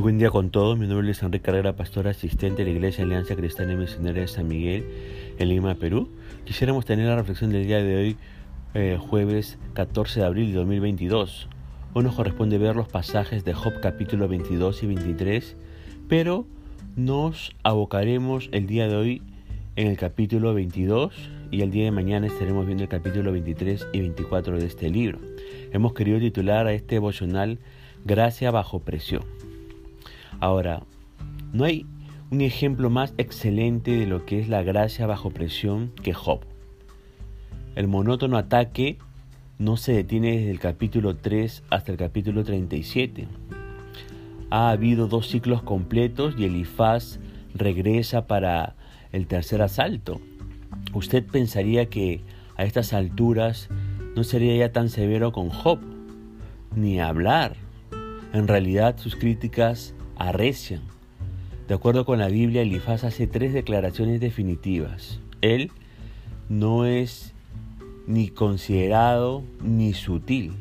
Buen 0.00 0.16
día 0.16 0.30
con 0.30 0.48
todos. 0.48 0.78
Mi 0.78 0.86
nombre 0.86 1.10
es 1.10 1.22
Enrique 1.22 1.44
Carrera, 1.44 1.76
pastor 1.76 2.08
asistente 2.08 2.64
de 2.64 2.70
la 2.70 2.76
Iglesia 2.76 3.04
Alianza 3.04 3.36
Cristiana 3.36 3.74
y 3.74 3.76
Misionera 3.76 4.22
de 4.22 4.28
San 4.28 4.48
Miguel 4.48 4.86
en 5.38 5.50
Lima, 5.50 5.74
Perú. 5.74 6.08
Quisiéramos 6.46 6.86
tener 6.86 7.06
la 7.06 7.16
reflexión 7.16 7.50
del 7.50 7.66
día 7.66 7.82
de 7.82 7.96
hoy, 7.96 8.16
eh, 8.72 8.98
jueves 8.98 9.58
14 9.74 10.20
de 10.20 10.26
abril 10.26 10.52
de 10.52 10.54
2022. 10.54 11.50
Hoy 11.92 12.02
nos 12.02 12.14
corresponde 12.14 12.56
ver 12.56 12.76
los 12.76 12.88
pasajes 12.88 13.44
de 13.44 13.52
Job 13.52 13.74
capítulo 13.82 14.26
22 14.26 14.82
y 14.82 14.86
23, 14.86 15.56
pero 16.08 16.46
nos 16.96 17.54
abocaremos 17.62 18.48
el 18.52 18.66
día 18.66 18.88
de 18.88 18.96
hoy 18.96 19.22
en 19.76 19.88
el 19.88 19.98
capítulo 19.98 20.54
22 20.54 21.12
y 21.50 21.60
el 21.60 21.70
día 21.70 21.84
de 21.84 21.90
mañana 21.90 22.26
estaremos 22.26 22.64
viendo 22.64 22.84
el 22.84 22.88
capítulo 22.88 23.32
23 23.32 23.88
y 23.92 24.00
24 24.00 24.58
de 24.60 24.66
este 24.66 24.88
libro. 24.88 25.18
Hemos 25.72 25.92
querido 25.92 26.18
titular 26.18 26.66
a 26.66 26.72
este 26.72 26.94
devocional 26.94 27.58
Gracia 28.06 28.50
bajo 28.50 28.80
presión. 28.80 29.49
Ahora, 30.40 30.82
no 31.52 31.64
hay 31.64 31.86
un 32.30 32.40
ejemplo 32.40 32.88
más 32.88 33.12
excelente 33.18 33.90
de 33.90 34.06
lo 34.06 34.24
que 34.24 34.40
es 34.40 34.48
la 34.48 34.62
gracia 34.62 35.06
bajo 35.06 35.30
presión 35.30 35.92
que 36.02 36.14
Job. 36.14 36.40
El 37.74 37.88
monótono 37.88 38.38
ataque 38.38 38.98
no 39.58 39.76
se 39.76 39.92
detiene 39.92 40.38
desde 40.38 40.50
el 40.50 40.58
capítulo 40.58 41.16
3 41.16 41.64
hasta 41.68 41.92
el 41.92 41.98
capítulo 41.98 42.42
37. 42.42 43.28
Ha 44.48 44.70
habido 44.70 45.08
dos 45.08 45.28
ciclos 45.28 45.62
completos 45.62 46.34
y 46.38 46.44
Elifaz 46.44 47.20
regresa 47.54 48.26
para 48.26 48.76
el 49.12 49.26
tercer 49.26 49.60
asalto. 49.60 50.20
Usted 50.94 51.24
pensaría 51.26 51.86
que 51.90 52.22
a 52.56 52.64
estas 52.64 52.94
alturas 52.94 53.68
no 54.16 54.24
sería 54.24 54.56
ya 54.56 54.72
tan 54.72 54.88
severo 54.88 55.32
con 55.32 55.50
Job, 55.50 55.80
ni 56.74 56.98
hablar. 56.98 57.56
En 58.32 58.48
realidad 58.48 58.96
sus 58.98 59.16
críticas 59.16 59.94
arrecian. 60.20 60.82
De 61.66 61.74
acuerdo 61.74 62.04
con 62.04 62.18
la 62.18 62.28
Biblia, 62.28 62.62
Elifaz 62.62 63.04
hace 63.04 63.26
tres 63.26 63.52
declaraciones 63.52 64.20
definitivas. 64.20 65.20
Él 65.40 65.70
no 66.48 66.84
es 66.84 67.32
ni 68.06 68.28
considerado 68.28 69.42
ni 69.62 69.94
sutil. 69.94 70.52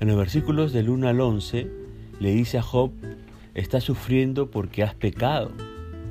En 0.00 0.08
los 0.08 0.16
versículos 0.16 0.72
del 0.72 0.88
1 0.88 1.08
al 1.08 1.20
11 1.20 1.70
le 2.20 2.34
dice 2.34 2.58
a 2.58 2.62
Job, 2.62 2.92
estás 3.54 3.84
sufriendo 3.84 4.50
porque 4.50 4.82
has 4.82 4.94
pecado. 4.94 5.50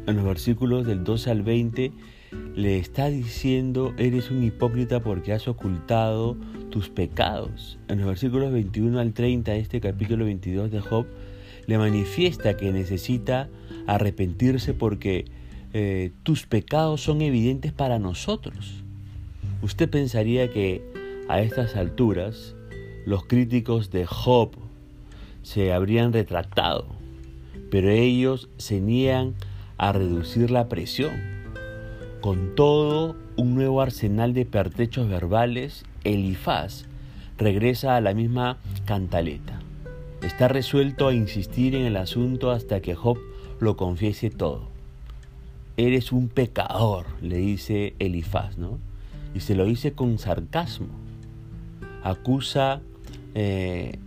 En 0.05 0.17
los 0.17 0.25
versículos 0.25 0.85
del 0.85 1.03
12 1.03 1.31
al 1.31 1.41
20 1.41 1.91
le 2.55 2.77
está 2.77 3.07
diciendo, 3.07 3.93
eres 3.97 4.29
un 4.29 4.43
hipócrita 4.43 4.99
porque 4.99 5.33
has 5.33 5.47
ocultado 5.47 6.35
tus 6.69 6.89
pecados. 6.89 7.79
En 7.87 7.99
los 7.99 8.07
versículos 8.07 8.51
21 8.51 8.99
al 8.99 9.13
30 9.13 9.51
de 9.51 9.59
este 9.59 9.79
capítulo 9.79 10.25
22 10.25 10.69
de 10.69 10.79
Job, 10.81 11.05
le 11.67 11.77
manifiesta 11.77 12.57
que 12.57 12.71
necesita 12.71 13.49
arrepentirse 13.87 14.73
porque 14.73 15.25
eh, 15.73 16.11
tus 16.23 16.45
pecados 16.45 17.01
son 17.01 17.21
evidentes 17.21 17.71
para 17.71 17.99
nosotros. 17.99 18.83
Usted 19.61 19.89
pensaría 19.89 20.51
que 20.51 20.83
a 21.29 21.41
estas 21.41 21.75
alturas 21.75 22.55
los 23.05 23.25
críticos 23.25 23.91
de 23.91 24.05
Job 24.05 24.51
se 25.41 25.73
habrían 25.73 26.13
retractado, 26.13 26.85
pero 27.71 27.89
ellos 27.89 28.49
se 28.57 28.79
niegan 28.79 29.33
a 29.77 29.91
reducir 29.91 30.51
la 30.51 30.69
presión. 30.69 31.13
Con 32.21 32.55
todo 32.55 33.15
un 33.35 33.55
nuevo 33.55 33.81
arsenal 33.81 34.33
de 34.33 34.45
pertrechos 34.45 35.09
verbales, 35.09 35.83
Elifaz 36.03 36.85
regresa 37.37 37.95
a 37.95 38.01
la 38.01 38.13
misma 38.13 38.57
cantaleta. 38.85 39.62
Está 40.23 40.47
resuelto 40.47 41.09
a 41.09 41.13
insistir 41.13 41.75
en 41.75 41.85
el 41.85 41.97
asunto 41.97 42.51
hasta 42.51 42.79
que 42.79 42.95
Job 42.95 43.17
lo 43.59 43.75
confiese 43.75 44.29
todo. 44.29 44.69
Eres 45.75 46.13
un 46.13 46.29
pecador, 46.29 47.07
le 47.21 47.37
dice 47.37 47.93
Elifaz, 47.99 48.57
¿no? 48.57 48.79
Y 49.35 49.41
se 49.41 49.53
lo 49.53 49.65
dice 49.65 49.91
con 49.91 50.17
sarcasmo. 50.19 50.87
Acusa 52.03 52.79
eh, 53.35 53.99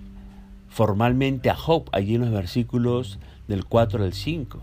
formalmente 0.71 1.51
a 1.51 1.55
Job 1.55 1.91
allí 1.93 2.15
en 2.15 2.23
los 2.23 2.31
versículos 2.31 3.19
del 3.47 3.67
4 3.67 4.03
al 4.03 4.15
5. 4.15 4.59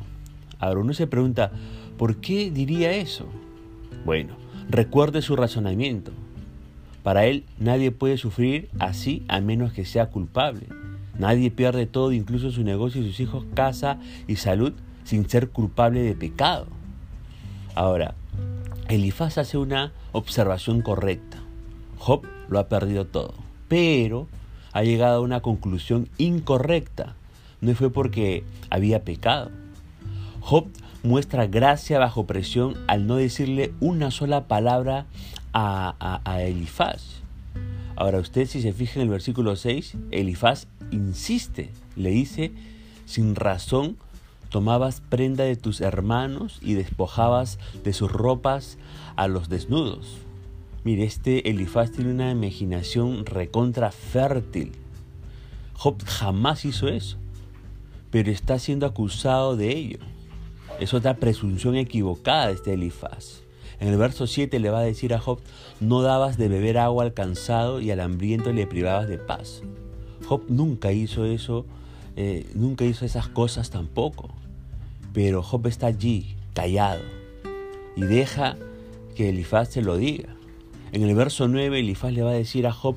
Ahora 0.58 0.80
uno 0.80 0.94
se 0.94 1.06
pregunta, 1.06 1.52
¿por 2.00 2.18
qué 2.18 2.50
diría 2.50 2.94
eso? 2.94 3.28
Bueno, 4.06 4.38
recuerde 4.70 5.22
su 5.22 5.36
razonamiento. 5.36 6.14
Para 7.04 7.26
él 7.26 7.44
nadie 7.60 7.92
puede 7.92 8.18
sufrir 8.18 8.70
así 8.80 9.24
a 9.28 9.40
menos 9.40 9.72
que 9.72 9.86
sea 9.86 10.08
culpable. 10.08 10.66
Nadie 11.18 11.52
pierde 11.52 11.86
todo, 11.86 12.12
incluso 12.12 12.52
su 12.52 12.64
negocio 12.64 13.04
sus 13.04 13.20
hijos, 13.20 13.46
casa 13.54 13.98
y 14.28 14.38
salud, 14.38 14.74
sin 15.04 15.30
ser 15.30 15.50
culpable 15.50 16.02
de 16.02 16.16
pecado. 16.16 16.68
Ahora, 17.76 18.16
Elifaz 18.88 19.38
hace 19.38 19.58
una 19.58 19.92
observación 20.12 20.82
correcta. 20.82 21.38
Job 21.98 22.26
lo 22.50 22.60
ha 22.60 22.68
perdido 22.68 23.06
todo, 23.06 23.34
pero 23.68 24.28
ha 24.72 24.84
llegado 24.84 25.18
a 25.18 25.22
una 25.22 25.42
conclusión 25.42 26.10
incorrecta. 26.18 27.16
No 27.62 27.74
fue 27.76 27.90
porque 27.90 28.44
había 28.70 29.04
pecado. 29.04 29.52
Job 30.42 30.68
muestra 31.04 31.48
gracia 31.48 32.00
bajo 32.00 32.26
presión 32.26 32.76
al 32.88 33.08
no 33.08 33.16
decirle 33.16 33.74
una 33.80 34.12
sola 34.12 34.48
palabra 34.48 35.06
a, 35.54 35.96
a, 36.00 36.22
a 36.30 36.42
Elifaz. 36.42 37.23
Ahora 37.96 38.20
usted 38.20 38.48
si 38.48 38.62
se 38.62 38.74
fija 38.74 38.96
en 38.96 39.04
el 39.04 39.10
versículo 39.10 39.56
6, 39.56 39.96
Elifaz 40.12 40.68
insiste, 40.92 41.70
le 41.96 42.10
dice, 42.10 42.52
sin 43.06 43.36
razón 43.36 43.98
tomabas 44.50 45.02
prenda 45.02 45.44
de 45.44 45.56
tus 45.56 45.82
hermanos 45.82 46.60
y 46.62 46.74
despojabas 46.74 47.60
de 47.84 47.94
sus 47.94 48.12
ropas 48.12 48.78
a 49.16 49.28
los 49.28 49.50
desnudos. 49.50 50.18
Mire, 50.84 51.04
este 51.06 51.50
Elifaz 51.50 51.92
tiene 51.92 52.12
una 52.12 52.32
imaginación 52.32 53.26
recontra 53.26 53.92
fértil. 53.92 54.74
Job 55.74 56.04
jamás 56.04 56.66
hizo 56.66 56.88
eso, 56.88 57.18
pero 58.12 58.32
está 58.32 58.60
siendo 58.60 58.86
acusado 58.86 59.56
de 59.56 59.70
ello. 59.70 60.00
Es 60.80 60.94
otra 60.94 61.16
presunción 61.18 61.76
equivocada 61.76 62.48
de 62.48 62.54
este 62.54 62.74
Elifaz. 62.74 63.43
En 63.80 63.88
el 63.88 63.98
verso 63.98 64.28
7 64.28 64.60
le 64.60 64.70
va 64.70 64.80
a 64.80 64.84
decir 64.84 65.14
a 65.14 65.20
Job, 65.20 65.40
no 65.80 66.02
dabas 66.02 66.38
de 66.38 66.48
beber 66.48 66.78
agua 66.78 67.04
al 67.04 67.14
cansado 67.14 67.82
y 67.82 67.92
al 67.92 68.00
hambriento 68.00 68.54
le 68.54 68.68
privabas 68.68 69.08
de 69.08 69.18
paz. 69.18 69.62
Job 70.28 70.44
nunca 70.48 70.92
hizo 70.92 71.26
eso, 71.26 71.66
eh, 72.16 72.50
nunca 72.54 72.86
hizo 72.86 73.06
esas 73.06 73.28
cosas 73.28 73.70
tampoco. 73.70 74.30
Pero 75.14 75.44
Job 75.44 75.68
está 75.68 75.88
allí, 75.88 76.36
callado, 76.54 77.02
y 77.96 78.02
deja 78.02 78.58
que 79.16 79.30
Elifaz 79.30 79.70
se 79.70 79.82
lo 79.82 79.98
diga. 79.98 80.30
En 80.92 81.04
el 81.04 81.16
verso 81.16 81.48
9 81.48 81.80
Elifaz 81.80 82.14
le 82.14 82.24
va 82.24 82.32
a 82.32 82.36
decir 82.36 82.68
a 82.68 82.72
Job, 82.72 82.96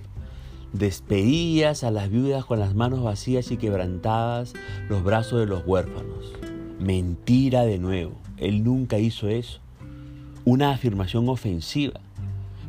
despedías 0.73 1.85
a 1.85 1.91
las 1.91 2.11
viudas 2.11 2.45
con 2.45 2.59
las 2.59 2.75
manos 2.75 3.03
vacías 3.03 3.51
y 3.51 3.57
quebrantadas 3.57 4.55
los 4.89 5.03
brazos 5.03 5.41
de 5.41 5.47
los 5.47 5.67
huérfanos. 5.67 6.33
Mentira 6.79 7.65
de 7.65 7.79
nuevo, 7.79 8.13
él 8.37 8.63
nunca 8.63 8.99
hizo 8.99 9.29
eso 9.29 9.61
una 10.47 10.71
afirmación 10.71 11.29
ofensiva. 11.29 12.01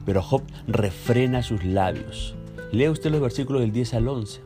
Pero 0.06 0.22
Job 0.22 0.42
refrena 0.68 1.44
sus 1.44 1.64
labios. 1.64 2.36
Lea 2.74 2.92
usted 2.92 3.12
los 3.12 3.22
versículos 3.22 3.62
del 3.62 3.72
10 3.72 3.94
al 3.94 4.08
11. 4.10 4.42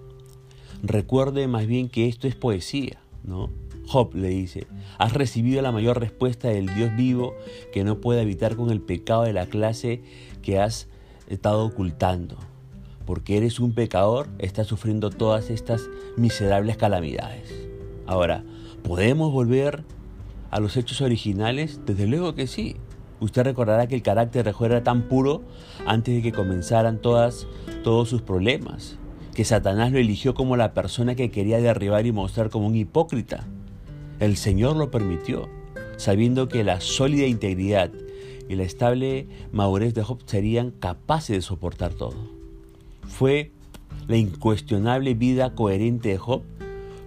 Recuerde 0.84 1.48
más 1.48 1.66
bien 1.66 1.90
que 1.90 2.08
esto 2.08 2.28
es 2.28 2.36
poesía, 2.36 3.00
¿no? 3.24 3.50
Job 3.88 4.14
le 4.16 4.28
dice, 4.28 4.68
has 4.98 5.14
recibido 5.14 5.62
la 5.62 5.72
mayor 5.72 6.00
respuesta 6.00 6.50
del 6.50 6.74
Dios 6.76 6.96
vivo 6.96 7.34
que 7.74 7.84
no 7.84 8.00
puede 8.00 8.22
evitar 8.22 8.56
con 8.56 8.70
el 8.70 8.82
pecado 8.82 9.24
de 9.24 9.34
la 9.34 9.48
clase 9.48 10.04
que 10.42 10.60
has 10.60 10.88
estado 11.28 11.66
ocultando. 11.66 12.38
Porque 13.06 13.38
eres 13.38 13.60
un 13.60 13.74
pecador, 13.74 14.28
estás 14.40 14.68
sufriendo 14.68 15.10
todas 15.10 15.50
estas 15.50 15.90
miserables 16.18 16.78
calamidades. 16.78 17.54
Ahora, 18.06 18.44
¿podemos 18.84 19.32
volver 19.32 19.84
a 20.52 20.60
los 20.60 20.76
hechos 20.76 21.02
originales? 21.02 21.82
Desde 21.86 22.08
luego 22.08 22.36
que 22.36 22.48
sí. 22.48 22.76
Usted 23.22 23.44
recordará 23.44 23.86
que 23.86 23.94
el 23.94 24.02
carácter 24.02 24.44
de 24.44 24.52
Job 24.52 24.66
era 24.66 24.84
tan 24.84 25.04
puro 25.04 25.44
antes 25.86 26.16
de 26.16 26.24
que 26.24 26.32
comenzaran 26.32 26.98
todas, 26.98 27.46
todos 27.84 28.10
sus 28.10 28.24
problemas, 28.24 28.98
que 29.36 29.46
Satanás 29.46 29.92
lo 29.92 30.00
eligió 30.00 30.34
como 30.34 30.58
la 30.58 30.74
persona 30.74 31.14
que 31.14 31.30
quería 31.30 31.62
derribar 31.62 32.08
y 32.08 32.12
mostrar 32.12 32.50
como 32.50 32.66
un 32.66 32.76
hipócrita. 32.76 33.46
El 34.20 34.38
Señor 34.38 34.76
lo 34.76 34.90
permitió, 34.90 35.50
sabiendo 35.98 36.48
que 36.48 36.64
la 36.64 36.82
sólida 36.82 37.28
integridad 37.28 37.92
y 38.50 38.56
la 38.56 38.64
estable 38.64 39.28
madurez 39.52 39.94
de 39.94 40.02
Job 40.02 40.24
serían 40.26 40.72
capaces 40.72 41.36
de 41.36 41.42
soportar 41.44 41.94
todo. 41.94 42.16
Fue 43.04 43.52
la 44.08 44.18
incuestionable 44.18 45.14
vida 45.14 45.54
coherente 45.54 46.10
de 46.10 46.18
Job 46.18 46.42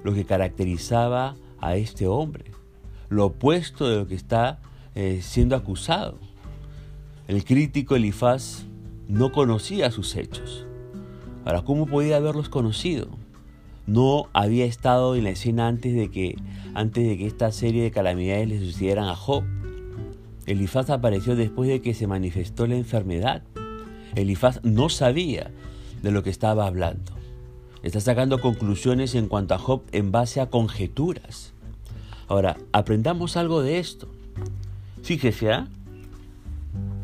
lo 0.05 0.15
que 0.15 0.25
caracterizaba 0.25 1.35
a 1.59 1.75
este 1.75 2.07
hombre, 2.07 2.53
lo 3.09 3.27
opuesto 3.27 3.89
de 3.89 3.97
lo 3.97 4.07
que 4.07 4.15
está 4.15 4.61
eh, 4.95 5.21
siendo 5.23 5.57
acusado. 5.57 6.19
El 7.29 7.45
crítico 7.45 7.97
Elifaz 7.97 8.65
no 9.09 9.33
conocía 9.33 9.91
sus 9.91 10.17
hechos. 10.17 10.67
Ahora, 11.45 11.63
¿cómo 11.63 11.87
podía 11.87 12.17
haberlos 12.17 12.49
conocido? 12.49 13.09
no 13.87 14.29
había 14.33 14.65
estado 14.65 15.15
en 15.15 15.25
la 15.25 15.31
escena 15.31 15.69
antes 15.69 15.95
de 15.95 16.11
que, 16.11 16.37
antes 16.75 17.07
de 17.07 17.19
que 17.19 17.27
esta 17.27 17.53
serie 17.53 17.83
de 17.83 17.91
calamidades 17.91 18.49
le 18.49 18.59
sucedieran 18.59 19.09
a 19.09 19.17
Job. 19.17 19.45
Elifaz 20.47 20.91
apareció 20.91 21.37
después 21.37 21.69
de 21.69 21.81
que 21.81 21.95
se 21.95 22.07
manifestó 22.07 22.67
la 22.67 22.77
enfermedad. 22.77 23.43
Elifaz 24.15 24.61
no 24.63 24.89
sabía 24.89 25.51
de 26.03 26.11
lo 26.11 26.23
que 26.23 26.31
estaba 26.31 26.67
hablando. 26.67 27.13
Está 27.83 28.01
sacando 28.01 28.41
conclusiones 28.41 29.15
en 29.15 29.29
cuanto 29.29 29.55
a 29.55 29.59
Job 29.59 29.83
en 29.93 30.13
base 30.13 30.41
a 30.41 30.49
conjeturas. 30.49 31.53
Ahora, 32.29 32.57
aprendamos 32.73 33.37
algo 33.37 33.63
de 33.63 33.79
esto. 33.79 34.09
Fíjese, 35.05 35.53
¿ah? 35.53 35.69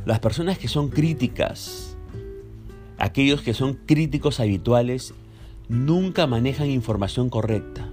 las 0.07 0.21
personas 0.21 0.57
que 0.57 0.69
son 0.69 0.89
críticas, 0.89 1.99
aquellos 2.97 3.43
que 3.43 3.53
son 3.53 3.75
críticos 3.75 4.41
habituales, 4.41 5.13
nunca 5.69 6.27
manejan 6.27 6.71
información 6.71 7.29
correcta. 7.29 7.91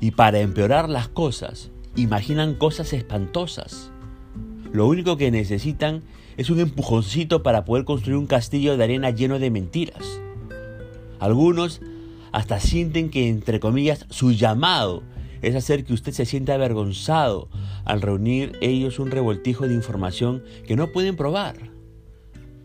Y 0.00 0.12
para 0.12 0.40
empeorar 0.40 0.88
las 0.88 1.08
cosas, 1.08 1.70
imaginan 1.94 2.54
cosas 2.54 2.94
espantosas. 2.94 3.90
Lo 4.72 4.86
único 4.86 5.18
que 5.18 5.30
necesitan 5.30 6.02
es 6.38 6.48
un 6.48 6.60
empujoncito 6.60 7.42
para 7.42 7.66
poder 7.66 7.84
construir 7.84 8.16
un 8.16 8.26
castillo 8.26 8.78
de 8.78 8.84
arena 8.84 9.10
lleno 9.10 9.38
de 9.38 9.50
mentiras. 9.50 10.22
Algunos 11.20 11.82
hasta 12.32 12.60
sienten 12.60 13.10
que, 13.10 13.28
entre 13.28 13.60
comillas, 13.60 14.06
su 14.08 14.32
llamado 14.32 15.02
es 15.42 15.54
hacer 15.54 15.84
que 15.84 15.92
usted 15.92 16.12
se 16.12 16.24
sienta 16.24 16.54
avergonzado 16.54 17.50
al 17.84 18.00
reunir 18.00 18.58
ellos 18.60 18.98
un 18.98 19.10
revoltijo 19.10 19.68
de 19.68 19.74
información 19.74 20.42
que 20.66 20.76
no 20.76 20.92
pueden 20.92 21.16
probar. 21.16 21.56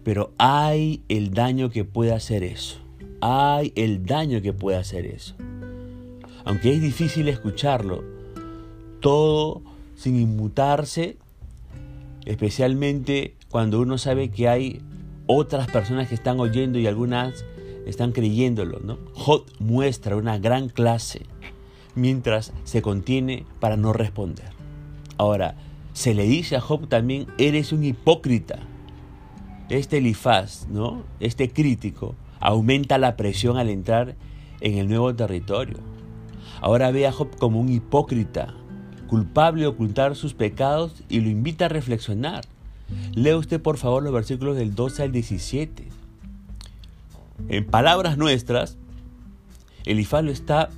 Pero 0.03 0.33
hay 0.37 1.03
el 1.09 1.33
daño 1.33 1.69
que 1.69 1.83
puede 1.83 2.13
hacer 2.13 2.43
eso. 2.43 2.79
Hay 3.21 3.73
el 3.75 4.05
daño 4.05 4.41
que 4.41 4.53
puede 4.53 4.77
hacer 4.77 5.05
eso. 5.05 5.35
Aunque 6.45 6.73
es 6.73 6.81
difícil 6.81 7.27
escucharlo, 7.27 8.03
todo 9.01 9.61
sin 9.95 10.15
inmutarse, 10.15 11.17
especialmente 12.25 13.35
cuando 13.49 13.81
uno 13.81 13.97
sabe 13.97 14.29
que 14.29 14.47
hay 14.47 14.81
otras 15.27 15.67
personas 15.67 16.07
que 16.07 16.15
están 16.15 16.39
oyendo 16.39 16.79
y 16.79 16.87
algunas 16.87 17.45
están 17.85 18.13
creyéndolo. 18.13 18.79
¿no? 18.79 18.97
Job 19.13 19.45
muestra 19.59 20.15
una 20.15 20.37
gran 20.37 20.69
clase 20.69 21.25
mientras 21.95 22.53
se 22.63 22.81
contiene 22.81 23.45
para 23.59 23.77
no 23.77 23.93
responder. 23.93 24.58
Ahora, 25.19 25.55
se 25.91 26.13
le 26.13 26.23
dice 26.23 26.55
a 26.55 26.61
Job 26.61 26.87
también, 26.87 27.27
eres 27.37 27.73
un 27.73 27.83
hipócrita. 27.83 28.59
Este 29.67 29.97
Elifaz, 29.97 30.65
¿no? 30.69 31.03
Este 31.19 31.49
crítico, 31.49 32.15
aumenta 32.39 32.97
la 32.97 33.17
presión 33.17 33.57
al 33.57 33.69
entrar 33.69 34.15
en 34.61 34.77
el 34.77 34.87
nuevo 34.87 35.13
territorio. 35.13 35.75
Ahora 36.61 36.91
ve 36.91 37.05
a 37.05 37.11
Job 37.11 37.35
como 37.37 37.59
un 37.59 37.67
hipócrita, 37.67 38.53
culpable 39.09 39.63
de 39.63 39.67
ocultar 39.67 40.15
sus 40.15 40.33
pecados 40.33 41.03
y 41.09 41.19
lo 41.19 41.27
invita 41.27 41.65
a 41.65 41.69
reflexionar. 41.69 42.45
Lea 43.13 43.35
usted 43.35 43.61
por 43.61 43.75
favor 43.75 44.01
los 44.01 44.13
versículos 44.13 44.55
del 44.55 44.73
12 44.73 45.03
al 45.03 45.11
17. 45.11 45.89
En 47.49 47.65
palabras 47.65 48.17
nuestras, 48.17 48.77
Elifaz 49.83 50.23
lo 50.23 50.31
está 50.31 50.69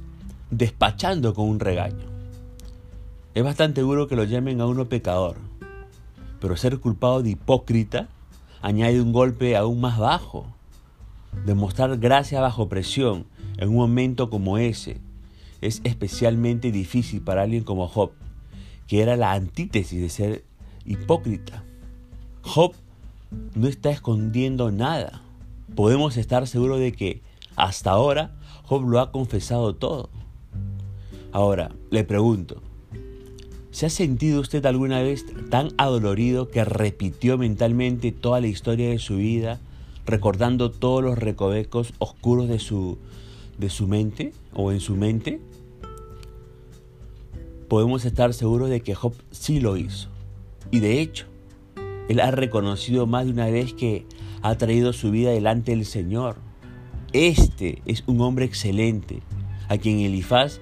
despachando 0.50 1.36
con 1.36 1.48
un 1.48 1.60
regaño. 1.60 2.11
Es 3.34 3.44
bastante 3.46 3.80
duro 3.80 4.08
que 4.08 4.18
lo 4.18 4.26
llamen 4.26 4.60
a 4.60 4.66
uno 4.66 4.90
pecador, 4.90 5.38
pero 6.42 6.58
ser 6.58 6.80
culpado 6.80 7.24
de 7.24 7.30
hipócrita 7.30 8.10
añade 8.62 9.00
un 9.00 9.14
golpe 9.14 9.56
aún 9.56 9.80
más 9.80 9.98
bajo. 9.98 10.48
Demostrar 11.46 11.98
gracia 11.98 12.42
bajo 12.42 12.68
presión 12.68 13.26
en 13.58 13.70
un 13.70 13.76
momento 13.76 14.30
como 14.30 14.58
ese 14.58 15.00
es 15.62 15.80
especialmente 15.86 16.74
difícil 16.74 17.22
para 17.22 17.44
alguien 17.44 17.64
como 17.64 17.88
Job, 17.88 18.12
que 18.88 19.02
era 19.02 19.16
la 19.16 19.32
antítesis 19.32 20.02
de 20.02 20.10
ser 20.10 20.44
hipócrita. 20.84 21.64
Job 22.42 22.74
no 23.56 23.68
está 23.70 23.92
escondiendo 23.92 24.72
nada. 24.72 25.22
Podemos 25.74 26.18
estar 26.18 26.48
seguros 26.48 26.80
de 26.80 26.92
que 26.92 27.22
hasta 27.56 27.92
ahora 27.92 28.36
Job 28.64 28.90
lo 28.90 29.00
ha 29.00 29.14
confesado 29.14 29.74
todo. 29.74 30.10
Ahora, 31.32 31.72
le 31.92 32.04
pregunto, 32.04 32.62
¿se 33.72 33.86
ha 33.86 33.90
sentido 33.90 34.42
usted 34.42 34.66
alguna 34.66 35.02
vez 35.02 35.26
tan 35.50 35.70
adolorido 35.78 36.50
que 36.50 36.64
repitió 36.64 37.38
mentalmente 37.38 38.12
toda 38.12 38.42
la 38.42 38.48
historia 38.48 38.90
de 38.90 39.00
su 39.00 39.18
vida, 39.18 39.60
recordando 40.06 40.72
todos 40.72 41.04
los 41.04 41.18
recovecos 41.18 41.94
oscuros 42.00 42.50
de 42.50 42.60
su, 42.60 42.98
de 43.58 43.70
su 43.70 43.88
mente 43.88 44.34
o 44.54 44.72
en 44.72 44.82
su 44.82 44.96
mente? 44.96 45.40
Podemos 47.70 48.04
estar 48.04 48.34
seguros 48.34 48.70
de 48.70 48.82
que 48.82 48.96
Job 48.96 49.14
sí 49.32 49.62
lo 49.62 49.78
hizo. 49.78 50.10
Y 50.72 50.80
de 50.80 51.02
hecho, 51.02 51.28
él 52.10 52.20
ha 52.20 52.32
reconocido 52.32 53.08
más 53.08 53.26
de 53.26 53.32
una 53.32 53.48
vez 53.48 53.74
que 53.74 54.06
ha 54.42 54.56
traído 54.56 54.92
su 54.92 55.12
vida 55.12 55.32
delante 55.32 55.72
del 55.72 55.86
Señor. 55.86 56.36
Este 57.14 57.82
es 57.86 58.04
un 58.08 58.20
hombre 58.20 58.44
excelente, 58.44 59.22
a 59.70 59.78
quien 59.78 60.00
Elifaz 60.00 60.60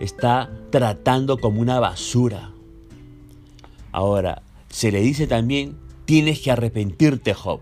está 0.00 0.50
tratando 0.70 1.38
como 1.38 1.60
una 1.60 1.78
basura. 1.78 2.50
Ahora, 3.92 4.42
se 4.68 4.90
le 4.90 5.00
dice 5.00 5.26
también, 5.26 5.76
tienes 6.06 6.40
que 6.40 6.50
arrepentirte, 6.50 7.34
Job. 7.34 7.60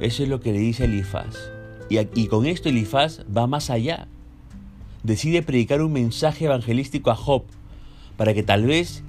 Eso 0.00 0.22
es 0.22 0.28
lo 0.28 0.40
que 0.40 0.52
le 0.52 0.58
dice 0.58 0.84
Elifaz. 0.84 1.36
Y, 1.88 2.26
con 2.26 2.46
esto 2.46 2.70
Elifaz 2.70 3.20
va 3.36 3.46
más 3.46 3.68
allá. 3.68 4.08
Decide 5.02 5.42
predicar 5.42 5.82
un 5.82 5.92
mensaje 5.92 6.46
evangelístico 6.46 7.10
a 7.10 7.16
Job 7.16 7.44
para 8.16 8.32
que 8.32 8.42
tal 8.42 8.64
vez 8.64 9.02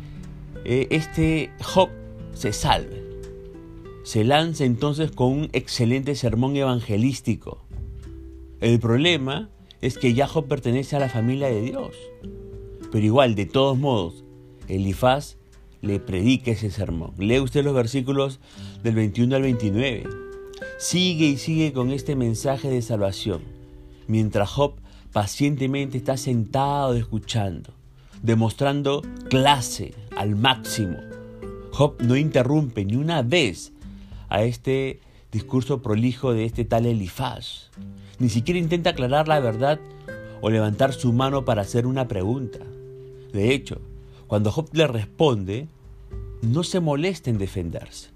eh, 0.65 0.87
este 0.89 1.51
Job 1.61 1.89
se 2.33 2.51
salve. 2.51 3.03
Se 4.03 4.25
lanza 4.25 4.65
entonces 4.65 5.11
con 5.11 5.31
un 5.31 5.49
excelente 5.53 6.15
sermón 6.15 6.57
evangelístico. 6.57 7.63
El 8.59 8.79
problema 8.79 9.49
es 9.83 9.97
que 9.97 10.15
Jacob 10.15 10.47
pertenece 10.47 10.95
a 10.95 10.99
la 10.99 11.09
familia 11.09 11.49
de 11.49 11.61
Dios. 11.61 11.93
Pero 12.89 13.05
igual, 13.05 13.35
de 13.35 13.45
todos 13.45 13.77
modos, 13.77 14.23
Elifaz 14.69 15.35
le 15.81 15.99
predica 15.99 16.51
ese 16.51 16.71
sermón. 16.71 17.11
Lee 17.17 17.41
usted 17.41 17.65
los 17.65 17.73
versículos 17.75 18.39
del 18.81 18.95
21 18.95 19.35
al 19.35 19.41
29. 19.41 20.07
Sigue 20.79 21.25
y 21.25 21.37
sigue 21.37 21.73
con 21.73 21.91
este 21.91 22.15
mensaje 22.15 22.69
de 22.69 22.81
salvación, 22.81 23.41
mientras 24.07 24.51
Job 24.51 24.75
pacientemente 25.11 25.97
está 25.97 26.15
sentado 26.15 26.95
escuchando, 26.95 27.73
demostrando 28.21 29.01
clase 29.29 29.93
al 30.15 30.37
máximo. 30.37 30.95
Job 31.71 31.95
no 32.01 32.15
interrumpe 32.15 32.85
ni 32.85 32.95
una 32.95 33.21
vez 33.21 33.73
a 34.29 34.43
este 34.43 35.01
discurso 35.33 35.81
prolijo 35.81 36.31
de 36.31 36.45
este 36.45 36.63
tal 36.63 36.85
Elifaz. 36.85 37.71
Ni 38.19 38.29
siquiera 38.29 38.59
intenta 38.59 38.91
aclarar 38.91 39.27
la 39.27 39.39
verdad 39.39 39.79
o 40.41 40.49
levantar 40.51 40.93
su 40.93 41.11
mano 41.11 41.43
para 41.43 41.63
hacer 41.63 41.87
una 41.87 42.07
pregunta. 42.07 42.59
De 43.33 43.51
hecho, 43.51 43.81
cuando 44.27 44.51
Job 44.51 44.69
le 44.73 44.85
responde, 44.85 45.67
no 46.43 46.63
se 46.63 46.79
molesta 46.79 47.31
en 47.31 47.39
defenderse. 47.39 48.11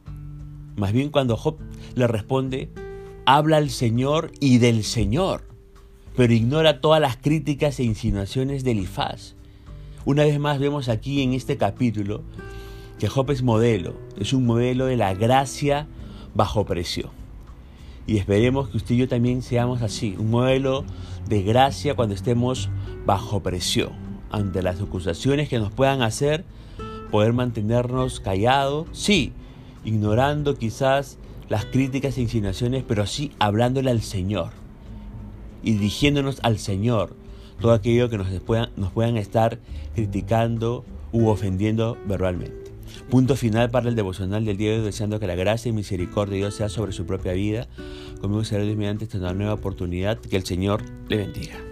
Más 0.76 0.94
bien 0.94 1.10
cuando 1.10 1.36
Job 1.36 1.58
le 1.96 2.06
responde, 2.06 2.70
habla 3.26 3.58
al 3.58 3.72
Señor 3.72 4.32
y 4.40 4.60
del 4.60 4.84
Señor, 4.84 5.42
pero 6.16 6.34
ignora 6.34 6.82
todas 6.82 7.02
las 7.02 7.18
críticas 7.18 7.80
e 7.80 7.84
insinuaciones 7.84 8.64
de 8.64 8.72
Elifaz. 8.72 9.34
Una 10.06 10.24
vez 10.24 10.40
más 10.40 10.60
vemos 10.60 10.88
aquí 10.88 11.24
en 11.24 11.34
este 11.34 11.58
capítulo 11.58 12.22
que 13.00 13.08
Job 13.08 13.32
es 13.32 13.42
modelo, 13.42 13.96
es 14.20 14.34
un 14.34 14.46
modelo 14.46 14.86
de 14.86 14.98
la 14.98 15.16
gracia 15.16 15.88
bajo 16.38 16.65
presión. 16.65 17.10
Y 18.06 18.17
esperemos 18.17 18.70
que 18.70 18.77
usted 18.77 18.96
y 18.96 19.00
yo 19.00 19.08
también 19.10 19.41
seamos 19.41 19.82
así, 19.82 20.15
un 20.17 20.29
modelo 20.29 20.86
de 21.27 21.44
gracia 21.44 21.96
cuando 21.96 22.15
estemos 22.15 22.70
bajo 23.06 23.41
presión, 23.41 23.91
ante 24.32 24.62
las 24.62 24.79
acusaciones 24.79 25.50
que 25.50 25.60
nos 25.60 25.72
puedan 25.74 26.01
hacer, 26.01 26.46
poder 27.12 27.34
mantenernos 27.34 28.22
callados, 28.22 28.88
sí, 28.94 29.34
ignorando 29.84 30.56
quizás 30.56 31.17
las 31.50 31.65
críticas 31.65 32.17
e 32.17 32.22
insinuaciones, 32.22 32.86
pero 32.88 33.06
sí 33.06 33.32
hablándole 33.39 33.91
al 33.91 34.01
Señor 34.01 34.51
y 35.63 35.74
dirigiéndonos 35.74 36.39
al 36.44 36.60
Señor, 36.60 37.15
todo 37.60 37.74
aquello 37.74 38.10
que 38.10 38.17
nos 38.17 38.27
puedan, 38.41 38.70
nos 38.77 38.91
puedan 38.91 39.17
estar 39.17 39.60
criticando 39.96 40.86
u 41.12 41.27
ofendiendo 41.27 41.98
verbalmente. 42.06 42.67
Punto 43.10 43.36
final 43.36 43.70
para 43.70 43.89
el 43.89 43.96
devocional 43.96 44.46
del 44.46 44.58
día 44.58 44.72
de 44.72 44.79
hoy, 44.79 44.86
deseando 44.86 45.20
que 45.20 45.27
la 45.27 45.36
gracia 45.36 45.70
y 45.70 45.74
misericordia 45.74 46.34
de 46.34 46.38
Dios 46.39 46.56
sea 46.56 46.70
sobre 46.70 46.91
su 46.91 47.06
propia 47.06 47.34
vida. 47.34 47.67
Conmigo 48.22 48.44
será 48.44 48.63
Dios 48.63 48.77
mediante 48.77 49.06
esta 49.06 49.34
nueva 49.34 49.53
oportunidad. 49.53 50.17
Que 50.20 50.38
el 50.38 50.46
Señor 50.46 50.84
le 51.08 51.17
bendiga. 51.17 51.67